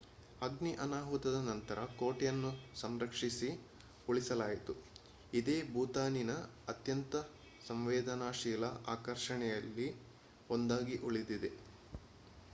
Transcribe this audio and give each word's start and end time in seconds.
ಅಗ್ನಿ 0.41 0.71
ಅನಾಹುತದ 0.83 1.39
ನಂತರ 1.47 1.79
ಕೋಟೆಯನ್ನು 1.97 2.51
ಸಂರಕ್ಷಿಸಿ 2.75 3.49
ಉಳಿಸಲಾಯಿತು 4.07 4.73
ಇದೇ 5.33 5.57
ಭೂತಾನಿನ 5.73 6.35
ಅತ್ಯಂತ 6.67 7.21
ಸಂವೇದನಾಶೀಲ 7.61 8.63
ಆಕರ್ಷಣೆಗಳಲ್ಲಿ 8.95 9.87
ಒಂದಾಗಿ 10.49 10.97
ಉಳಿದಿದೆ 11.03 11.51